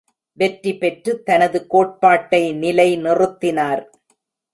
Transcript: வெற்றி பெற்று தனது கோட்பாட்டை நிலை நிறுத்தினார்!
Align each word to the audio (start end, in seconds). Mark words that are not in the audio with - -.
வெற்றி 0.37 0.71
பெற்று 0.77 1.11
தனது 1.23 1.59
கோட்பாட்டை 1.67 2.41
நிலை 2.53 2.87
நிறுத்தினார்! 3.03 3.83